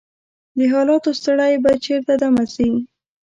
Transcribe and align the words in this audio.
د 0.57 0.59
حالاتو 0.73 1.09
ستړی 1.19 1.53
به 1.63 1.71
چیرته 1.83 2.13
دمه 2.21 2.45
شي؟ 2.53 2.67